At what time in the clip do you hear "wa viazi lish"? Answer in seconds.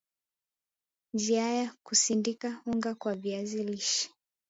3.03-3.95